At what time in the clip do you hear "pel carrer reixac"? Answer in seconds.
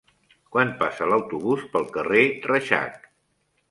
1.77-3.03